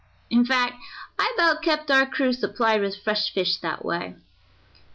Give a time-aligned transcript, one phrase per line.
[0.31, 0.77] In fact,
[1.19, 4.15] I about kept our crew supplied with fresh fish that way.